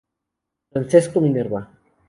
Francesco 0.71 1.21
Minerva. 1.21 1.69